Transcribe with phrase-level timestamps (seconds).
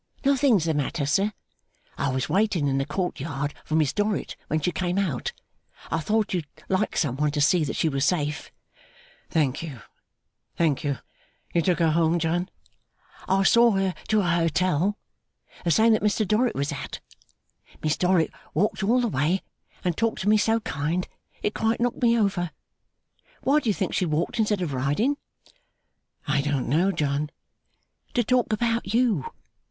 [0.25, 1.31] 'Nothing's the matter, sir.
[1.95, 5.31] I was waiting in the court yard for Miss Dorrit when she came out.
[5.91, 8.51] I thought you'd like some one to see that she was safe.'
[9.29, 9.79] 'Thank you,
[10.57, 10.97] thank you!
[11.53, 12.49] You took her home, John?'
[13.27, 14.97] 'I saw her to her hotel.
[15.65, 16.99] The same that Mr Dorrit was at.
[17.83, 19.43] Miss Dorrit walked all the way,
[19.83, 21.07] and talked to me so kind,
[21.43, 22.49] it quite knocked me over.
[23.43, 25.17] Why do you think she walked instead of riding?'
[26.27, 27.29] 'I don't know, John.'
[28.15, 29.25] 'To talk about you.